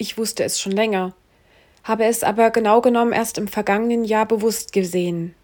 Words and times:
Ich 0.00 0.16
wusste 0.16 0.44
es 0.44 0.60
schon 0.60 0.72
länger, 0.72 1.12
habe 1.82 2.04
es 2.04 2.22
aber 2.22 2.50
genau 2.50 2.80
genommen 2.80 3.12
erst 3.12 3.36
im 3.36 3.48
vergangenen 3.48 4.04
Jahr 4.04 4.26
bewusst 4.26 4.72
gesehen. 4.72 5.34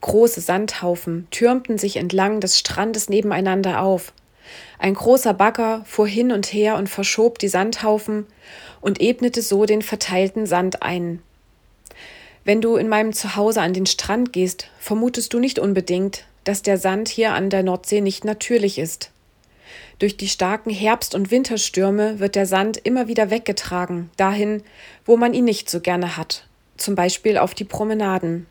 Große 0.00 0.40
Sandhaufen 0.40 1.28
türmten 1.30 1.78
sich 1.78 1.96
entlang 1.96 2.40
des 2.40 2.58
Strandes 2.58 3.08
nebeneinander 3.08 3.80
auf. 3.80 4.12
Ein 4.80 4.94
großer 4.94 5.32
Bagger 5.32 5.82
fuhr 5.86 6.08
hin 6.08 6.32
und 6.32 6.52
her 6.52 6.76
und 6.76 6.88
verschob 6.88 7.38
die 7.38 7.48
Sandhaufen 7.48 8.26
und 8.80 9.00
ebnete 9.00 9.42
so 9.42 9.64
den 9.64 9.80
verteilten 9.80 10.46
Sand 10.46 10.82
ein. 10.82 11.22
Wenn 12.44 12.60
du 12.60 12.76
in 12.76 12.88
meinem 12.88 13.12
Zuhause 13.12 13.62
an 13.62 13.72
den 13.72 13.86
Strand 13.86 14.32
gehst, 14.32 14.68
vermutest 14.78 15.32
du 15.32 15.38
nicht 15.38 15.58
unbedingt, 15.60 16.26
dass 16.42 16.62
der 16.62 16.76
Sand 16.78 17.08
hier 17.08 17.32
an 17.32 17.48
der 17.48 17.62
Nordsee 17.62 18.00
nicht 18.00 18.24
natürlich 18.24 18.78
ist. 18.78 19.10
Durch 19.98 20.16
die 20.16 20.28
starken 20.28 20.70
Herbst- 20.70 21.14
und 21.14 21.30
Winterstürme 21.30 22.20
wird 22.20 22.34
der 22.34 22.46
Sand 22.46 22.76
immer 22.78 23.08
wieder 23.08 23.30
weggetragen, 23.30 24.10
dahin, 24.16 24.62
wo 25.04 25.16
man 25.16 25.34
ihn 25.34 25.44
nicht 25.44 25.70
so 25.70 25.80
gerne 25.80 26.16
hat, 26.16 26.46
zum 26.76 26.94
Beispiel 26.94 27.38
auf 27.38 27.54
die 27.54 27.64
Promenaden. 27.64 28.46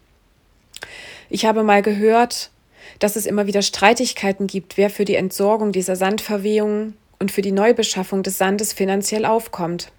Ich 1.29 1.45
habe 1.45 1.63
mal 1.63 1.81
gehört, 1.81 2.51
dass 2.99 3.15
es 3.15 3.25
immer 3.25 3.47
wieder 3.47 3.61
Streitigkeiten 3.61 4.47
gibt, 4.47 4.77
wer 4.77 4.89
für 4.89 5.05
die 5.05 5.15
Entsorgung 5.15 5.71
dieser 5.71 5.95
Sandverwehungen 5.95 6.95
und 7.19 7.31
für 7.31 7.41
die 7.41 7.51
Neubeschaffung 7.51 8.23
des 8.23 8.37
Sandes 8.37 8.73
finanziell 8.73 9.25
aufkommt. 9.25 9.91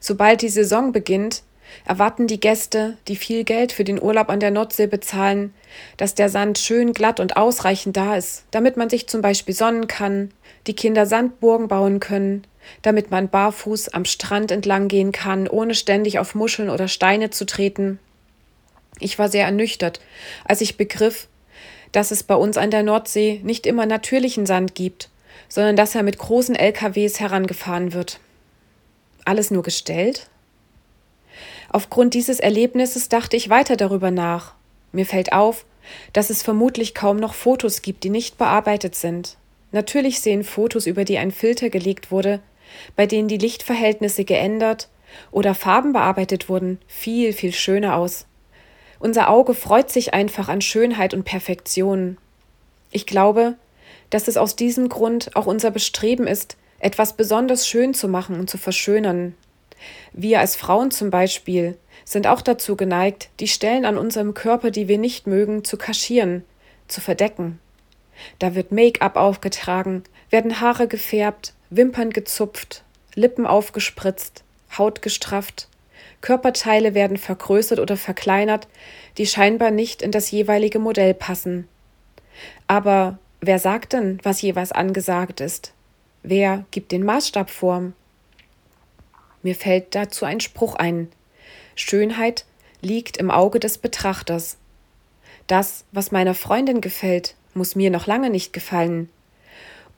Sobald 0.00 0.42
die 0.42 0.48
Saison 0.48 0.92
beginnt, 0.92 1.42
erwarten 1.84 2.26
die 2.26 2.40
Gäste, 2.40 2.96
die 3.08 3.16
viel 3.16 3.44
Geld 3.44 3.72
für 3.72 3.84
den 3.84 4.00
Urlaub 4.00 4.28
an 4.28 4.40
der 4.40 4.50
Nordsee 4.50 4.86
bezahlen, 4.86 5.54
dass 5.96 6.14
der 6.14 6.28
Sand 6.28 6.58
schön 6.58 6.92
glatt 6.92 7.20
und 7.20 7.36
ausreichend 7.36 7.96
da 7.96 8.16
ist, 8.16 8.44
damit 8.50 8.76
man 8.76 8.88
sich 8.90 9.08
zum 9.08 9.20
Beispiel 9.20 9.54
sonnen 9.54 9.86
kann, 9.86 10.30
die 10.66 10.74
Kinder 10.74 11.06
Sandburgen 11.06 11.68
bauen 11.68 12.00
können, 12.00 12.46
damit 12.82 13.10
man 13.10 13.28
barfuß 13.28 13.88
am 13.90 14.04
Strand 14.04 14.50
entlang 14.50 14.88
gehen 14.88 15.12
kann, 15.12 15.48
ohne 15.48 15.74
ständig 15.74 16.18
auf 16.18 16.34
Muscheln 16.34 16.70
oder 16.70 16.88
Steine 16.88 17.30
zu 17.30 17.44
treten. 17.44 17.98
Ich 19.00 19.18
war 19.18 19.28
sehr 19.28 19.44
ernüchtert, 19.44 20.00
als 20.44 20.60
ich 20.60 20.76
begriff, 20.76 21.28
dass 21.92 22.10
es 22.10 22.22
bei 22.22 22.34
uns 22.34 22.56
an 22.56 22.70
der 22.70 22.82
Nordsee 22.82 23.40
nicht 23.42 23.66
immer 23.66 23.86
natürlichen 23.86 24.46
Sand 24.46 24.74
gibt, 24.74 25.10
sondern 25.48 25.76
dass 25.76 25.94
er 25.94 26.02
mit 26.02 26.18
großen 26.18 26.54
LKWs 26.54 27.20
herangefahren 27.20 27.92
wird. 27.92 28.18
Alles 29.24 29.50
nur 29.50 29.62
gestellt? 29.62 30.28
Aufgrund 31.74 32.14
dieses 32.14 32.38
Erlebnisses 32.38 33.08
dachte 33.08 33.36
ich 33.36 33.50
weiter 33.50 33.76
darüber 33.76 34.12
nach. 34.12 34.54
Mir 34.92 35.04
fällt 35.04 35.32
auf, 35.32 35.64
dass 36.12 36.30
es 36.30 36.40
vermutlich 36.40 36.94
kaum 36.94 37.16
noch 37.16 37.34
Fotos 37.34 37.82
gibt, 37.82 38.04
die 38.04 38.10
nicht 38.10 38.38
bearbeitet 38.38 38.94
sind. 38.94 39.36
Natürlich 39.72 40.20
sehen 40.20 40.44
Fotos, 40.44 40.86
über 40.86 41.04
die 41.04 41.18
ein 41.18 41.32
Filter 41.32 41.70
gelegt 41.70 42.12
wurde, 42.12 42.38
bei 42.94 43.06
denen 43.06 43.26
die 43.26 43.38
Lichtverhältnisse 43.38 44.24
geändert 44.24 44.88
oder 45.32 45.52
Farben 45.52 45.92
bearbeitet 45.92 46.48
wurden, 46.48 46.78
viel, 46.86 47.32
viel 47.32 47.52
schöner 47.52 47.96
aus. 47.96 48.26
Unser 49.00 49.28
Auge 49.28 49.52
freut 49.52 49.90
sich 49.90 50.14
einfach 50.14 50.48
an 50.48 50.60
Schönheit 50.60 51.12
und 51.12 51.24
Perfektion. 51.24 52.18
Ich 52.92 53.04
glaube, 53.04 53.56
dass 54.10 54.28
es 54.28 54.36
aus 54.36 54.54
diesem 54.54 54.88
Grund 54.88 55.34
auch 55.34 55.46
unser 55.46 55.72
Bestreben 55.72 56.28
ist, 56.28 56.56
etwas 56.78 57.14
besonders 57.14 57.66
schön 57.66 57.94
zu 57.94 58.06
machen 58.06 58.38
und 58.38 58.48
zu 58.48 58.58
verschönern. 58.58 59.34
Wir 60.12 60.40
als 60.40 60.56
Frauen 60.56 60.90
zum 60.90 61.10
Beispiel 61.10 61.76
sind 62.04 62.26
auch 62.26 62.42
dazu 62.42 62.76
geneigt, 62.76 63.28
die 63.40 63.48
Stellen 63.48 63.84
an 63.84 63.98
unserem 63.98 64.34
Körper, 64.34 64.70
die 64.70 64.88
wir 64.88 64.98
nicht 64.98 65.26
mögen, 65.26 65.64
zu 65.64 65.76
kaschieren, 65.76 66.44
zu 66.88 67.00
verdecken. 67.00 67.58
Da 68.38 68.54
wird 68.54 68.72
Make-up 68.72 69.16
aufgetragen, 69.16 70.04
werden 70.30 70.60
Haare 70.60 70.86
gefärbt, 70.86 71.54
Wimpern 71.70 72.10
gezupft, 72.10 72.84
Lippen 73.14 73.46
aufgespritzt, 73.46 74.44
Haut 74.76 75.02
gestrafft, 75.02 75.68
Körperteile 76.20 76.94
werden 76.94 77.16
vergrößert 77.16 77.78
oder 77.78 77.96
verkleinert, 77.96 78.66
die 79.18 79.26
scheinbar 79.26 79.70
nicht 79.70 80.00
in 80.00 80.10
das 80.10 80.30
jeweilige 80.30 80.78
Modell 80.78 81.14
passen. 81.14 81.68
Aber 82.66 83.18
wer 83.40 83.58
sagt 83.58 83.92
denn, 83.92 84.18
was 84.22 84.40
jeweils 84.40 84.72
angesagt 84.72 85.40
ist? 85.40 85.74
Wer 86.22 86.64
gibt 86.70 86.92
den 86.92 87.04
Maßstab 87.04 87.50
vor? 87.50 87.92
Mir 89.44 89.54
fällt 89.54 89.94
dazu 89.94 90.24
ein 90.24 90.40
Spruch 90.40 90.74
ein. 90.74 91.08
Schönheit 91.76 92.46
liegt 92.80 93.18
im 93.18 93.30
Auge 93.30 93.60
des 93.60 93.76
Betrachters. 93.78 94.56
Das, 95.46 95.84
was 95.92 96.10
meiner 96.10 96.34
Freundin 96.34 96.80
gefällt, 96.80 97.34
muss 97.52 97.76
mir 97.76 97.90
noch 97.90 98.06
lange 98.06 98.30
nicht 98.30 98.54
gefallen. 98.54 99.10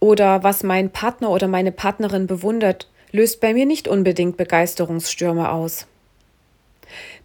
Oder 0.01 0.43
was 0.43 0.65
mein 0.65 0.91
Partner 0.91 1.31
oder 1.31 1.47
meine 1.47 1.71
Partnerin 1.71 2.27
bewundert, 2.27 2.89
löst 3.12 3.41
bei 3.41 3.55
mir 3.55 3.67
nicht 3.67 3.87
unbedingt 3.87 4.37
Begeisterungsstürme 4.37 5.51
aus. 5.51 5.87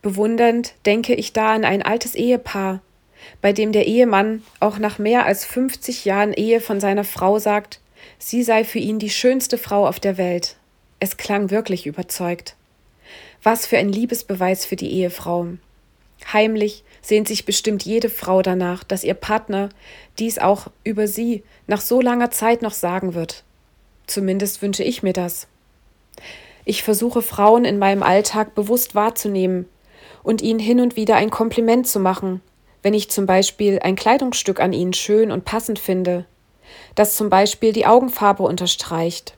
Bewundernd 0.04 0.76
denke 0.86 1.16
ich 1.16 1.34
da 1.34 1.54
an 1.54 1.66
ein 1.66 1.82
altes 1.82 2.14
Ehepaar, 2.14 2.82
bei 3.42 3.52
dem 3.52 3.72
der 3.72 3.88
Ehemann 3.88 4.44
auch 4.60 4.78
nach 4.78 5.00
mehr 5.00 5.26
als 5.26 5.44
50 5.46 6.06
Jahren 6.06 6.34
Ehe 6.34 6.62
von 6.62 6.80
seiner 6.80 7.04
Frau 7.04 7.40
sagt, 7.40 7.80
sie 8.20 8.44
sei 8.44 8.64
für 8.64 8.80
ihn 8.80 9.00
die 9.00 9.10
schönste 9.10 9.58
Frau 9.58 9.88
auf 9.88 10.00
der 10.00 10.20
Welt. 10.20 10.56
Es 11.04 11.18
klang 11.18 11.50
wirklich 11.50 11.88
überzeugt. 11.88 12.56
Was 13.42 13.66
für 13.66 13.80
ein 13.80 13.90
Liebesbeweis 13.90 14.66
für 14.66 14.76
die 14.76 14.92
Ehefrau. 14.92 15.48
Heimlich 16.32 16.84
sehnt 17.02 17.28
sich 17.28 17.44
bestimmt 17.44 17.82
jede 17.84 18.08
Frau 18.08 18.44
danach, 18.44 18.84
dass 18.84 19.04
ihr 19.04 19.16
Partner 19.16 19.70
dies 20.20 20.38
auch 20.38 20.68
über 20.84 21.08
sie 21.08 21.44
nach 21.66 21.82
so 21.82 22.02
langer 22.02 22.30
Zeit 22.30 22.62
noch 22.62 22.74
sagen 22.74 23.16
wird. 23.16 23.44
Zumindest 24.06 24.62
wünsche 24.62 24.84
ich 24.84 25.02
mir 25.02 25.14
das. 25.14 25.48
Ich 26.66 26.84
versuche 26.84 27.24
Frauen 27.24 27.66
in 27.66 27.80
meinem 27.80 28.04
Alltag 28.04 28.54
bewusst 28.54 28.94
wahrzunehmen 28.94 29.68
und 30.22 30.44
ihnen 30.44 30.60
hin 30.60 30.80
und 30.80 30.98
wieder 30.98 31.16
ein 31.16 31.32
Kompliment 31.32 31.88
zu 31.88 32.00
machen, 32.00 32.42
wenn 32.84 32.94
ich 32.94 33.10
zum 33.10 33.26
Beispiel 33.26 33.80
ein 33.80 33.96
Kleidungsstück 33.96 34.60
an 34.60 34.72
ihnen 34.72 34.94
schön 34.94 35.32
und 35.32 35.46
passend 35.46 35.80
finde, 35.80 36.26
das 36.94 37.16
zum 37.16 37.32
Beispiel 37.32 37.74
die 37.74 37.88
Augenfarbe 37.88 38.44
unterstreicht 38.44 39.36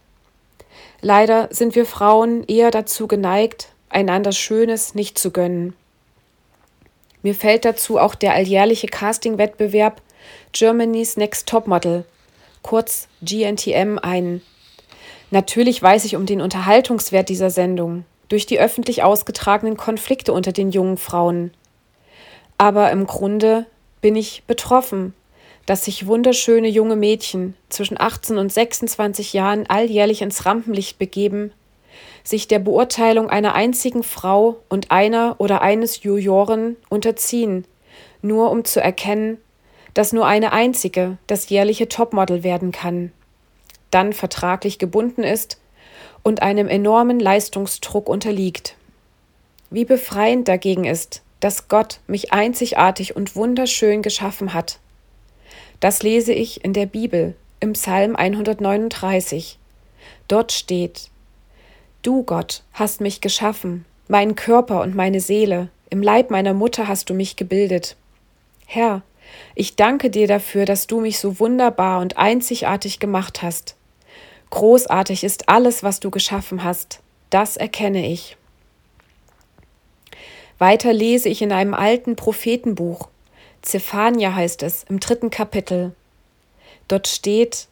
Leider 1.03 1.49
sind 1.51 1.75
wir 1.75 1.85
Frauen 1.85 2.45
eher 2.45 2.71
dazu 2.71 3.07
geneigt, 3.07 3.67
einander 3.89 4.31
Schönes 4.31 4.95
nicht 4.95 5.19
zu 5.19 5.31
gönnen. 5.31 5.75
Mir 7.23 7.35
fällt 7.35 7.65
dazu 7.65 7.99
auch 7.99 8.15
der 8.15 8.33
alljährliche 8.33 8.87
Casting-Wettbewerb 8.87 10.01
Germany's 10.53 11.17
Next 11.17 11.49
Topmodel, 11.49 12.05
kurz 12.61 13.09
GNTM, 13.21 13.99
ein. 14.01 14.41
Natürlich 15.29 15.83
weiß 15.83 16.05
ich 16.05 16.15
um 16.15 16.25
den 16.25 16.39
Unterhaltungswert 16.39 17.27
dieser 17.27 17.49
Sendung 17.49 18.05
durch 18.29 18.45
die 18.45 18.61
öffentlich 18.61 19.03
ausgetragenen 19.03 19.75
Konflikte 19.75 20.31
unter 20.31 20.53
den 20.53 20.71
jungen 20.71 20.95
Frauen. 20.95 21.51
Aber 22.57 22.91
im 22.91 23.07
Grunde 23.07 23.65
bin 23.99 24.15
ich 24.15 24.43
betroffen 24.47 25.13
dass 25.65 25.85
sich 25.85 26.07
wunderschöne 26.07 26.67
junge 26.67 26.95
Mädchen 26.95 27.55
zwischen 27.69 27.99
18 27.99 28.37
und 28.37 28.51
26 28.51 29.33
Jahren 29.33 29.67
alljährlich 29.67 30.21
ins 30.21 30.45
Rampenlicht 30.45 30.99
begeben, 30.99 31.51
sich 32.23 32.47
der 32.47 32.59
Beurteilung 32.59 33.29
einer 33.29 33.53
einzigen 33.55 34.03
Frau 34.03 34.57
und 34.69 34.91
einer 34.91 35.35
oder 35.39 35.61
eines 35.61 36.03
Juroren 36.03 36.75
unterziehen, 36.89 37.65
nur 38.21 38.51
um 38.51 38.65
zu 38.65 38.81
erkennen, 38.81 39.37
dass 39.93 40.11
nur 40.11 40.25
eine 40.25 40.51
einzige 40.53 41.17
das 41.27 41.49
jährliche 41.49 41.87
Topmodel 41.87 42.43
werden 42.43 42.71
kann, 42.71 43.11
dann 43.91 44.11
vertraglich 44.11 44.79
gebunden 44.79 45.23
ist 45.23 45.59
und 46.23 46.41
einem 46.41 46.67
enormen 46.67 47.19
Leistungsdruck 47.19 48.09
unterliegt. 48.09 48.75
Wie 49.69 49.85
befreiend 49.85 50.47
dagegen 50.47 50.85
ist, 50.85 51.21
dass 51.39 51.67
Gott 51.67 51.99
mich 52.07 52.31
einzigartig 52.31 53.15
und 53.15 53.35
wunderschön 53.35 54.01
geschaffen 54.01 54.53
hat 54.53 54.79
das 55.83 56.01
lese 56.01 56.31
ich 56.31 56.63
in 56.63 56.71
der 56.71 56.85
Bibel 56.85 57.35
im 57.59 57.73
Psalm 57.73 58.15
139. 58.15 59.59
Dort 60.29 60.53
steht, 60.53 61.09
Du 62.03 62.23
Gott 62.23 62.63
hast 62.71 63.01
mich 63.01 63.19
geschaffen, 63.19 63.83
meinen 64.07 64.35
Körper 64.35 64.79
und 64.79 64.95
meine 64.95 65.19
Seele, 65.19 65.67
im 65.89 66.01
Leib 66.01 66.31
meiner 66.31 66.53
Mutter 66.53 66.87
hast 66.87 67.09
du 67.09 67.13
mich 67.13 67.35
gebildet. 67.35 67.97
Herr, 68.65 69.01
ich 69.55 69.75
danke 69.75 70.09
dir 70.09 70.25
dafür, 70.25 70.63
dass 70.63 70.87
du 70.87 71.01
mich 71.01 71.19
so 71.19 71.37
wunderbar 71.41 71.99
und 71.99 72.15
einzigartig 72.15 72.99
gemacht 72.99 73.41
hast. 73.41 73.75
Großartig 74.51 75.25
ist 75.25 75.49
alles, 75.49 75.83
was 75.83 75.99
du 75.99 76.11
geschaffen 76.11 76.63
hast, 76.63 77.01
das 77.29 77.57
erkenne 77.57 78.07
ich. 78.07 78.37
Weiter 80.59 80.93
lese 80.93 81.27
ich 81.27 81.41
in 81.41 81.51
einem 81.51 81.73
alten 81.73 82.15
Prophetenbuch, 82.15 83.09
Zephania 83.63 84.35
heißt 84.35 84.61
es 84.61 84.83
im 84.83 84.99
dritten 84.99 85.29
Kapitel. 85.29 85.93
Dort 86.89 87.07
steht, 87.07 87.67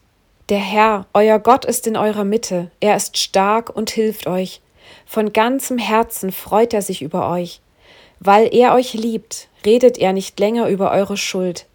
der 0.48 0.58
Herr, 0.58 1.06
euer 1.12 1.38
Gott 1.38 1.64
ist 1.66 1.86
in 1.86 1.96
eurer 1.96 2.24
Mitte, 2.24 2.70
er 2.80 2.96
ist 2.96 3.18
stark 3.18 3.68
und 3.74 3.90
hilft 3.90 4.26
euch. 4.26 4.62
Von 5.06 5.32
ganzem 5.32 5.78
Herzen 5.78 6.32
freut 6.32 6.72
er 6.72 6.82
sich 6.82 7.02
über 7.02 7.30
euch. 7.30 7.60
Weil 8.20 8.54
er 8.54 8.74
euch 8.74 8.94
liebt, 8.94 9.48
redet 9.66 9.98
er 9.98 10.12
nicht 10.12 10.40
länger 10.40 10.68
über 10.68 10.90
eure 10.90 11.16
Schuld. 11.16 11.66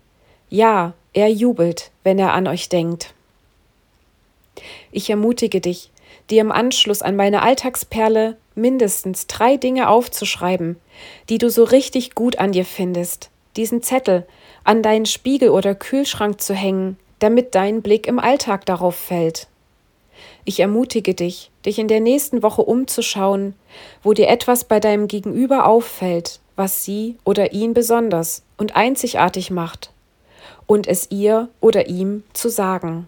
Ja, 0.50 0.94
er 1.14 1.30
jubelt, 1.30 1.92
wenn 2.04 2.18
er 2.18 2.34
an 2.34 2.48
euch 2.48 2.70
denkt. 2.70 3.14
Ich 4.92 5.10
ermutige 5.10 5.62
dich, 5.62 5.92
dir 6.32 6.42
im 6.42 6.52
Anschluss 6.52 7.04
an 7.04 7.16
meine 7.16 7.44
Alltagsperle 7.44 8.36
mindestens 8.56 9.28
drei 9.28 9.58
Dinge 9.58 9.90
aufzuschreiben, 9.90 10.78
die 11.30 11.38
du 11.38 11.52
so 11.52 11.64
richtig 11.64 12.16
gut 12.16 12.40
an 12.40 12.52
dir 12.52 12.66
findest, 12.66 13.30
diesen 13.58 13.82
Zettel 13.84 14.26
an 14.64 14.84
deinen 14.84 15.06
Spiegel 15.06 15.50
oder 15.50 15.76
Kühlschrank 15.76 16.42
zu 16.42 16.54
hängen, 16.54 16.98
damit 17.20 17.56
dein 17.56 17.82
Blick 17.82 18.08
im 18.08 18.20
Alltag 18.20 18.66
darauf 18.66 18.96
fällt. 18.96 19.48
Ich 20.46 20.60
ermutige 20.60 21.14
dich, 21.14 21.52
dich 21.66 21.80
in 21.80 21.88
der 21.88 22.00
nächsten 22.00 22.44
Woche 22.44 22.62
umzuschauen, 22.62 23.54
wo 24.04 24.14
dir 24.14 24.30
etwas 24.30 24.64
bei 24.64 24.80
deinem 24.80 25.08
Gegenüber 25.08 25.66
auffällt, 25.66 26.40
was 26.56 26.84
sie 26.84 27.18
oder 27.24 27.54
ihn 27.54 27.74
besonders 27.74 28.44
und 28.58 28.76
einzigartig 28.76 29.52
macht, 29.52 29.92
und 30.66 30.88
es 30.88 31.12
ihr 31.12 31.50
oder 31.60 31.88
ihm 31.88 32.24
zu 32.34 32.50
sagen. 32.50 33.08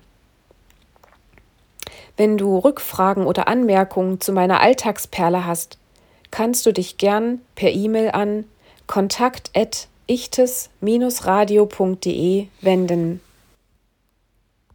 Wenn 2.17 2.37
du 2.37 2.57
Rückfragen 2.57 3.25
oder 3.25 3.47
Anmerkungen 3.47 4.19
zu 4.19 4.33
meiner 4.33 4.59
Alltagsperle 4.59 5.45
hast, 5.45 5.77
kannst 6.31 6.65
du 6.65 6.73
dich 6.73 6.97
gern 6.97 7.41
per 7.55 7.71
E-Mail 7.71 8.11
an 8.11 8.45
kontakt@ichtes-radio.de 10.09 12.47
wenden. 12.59 13.21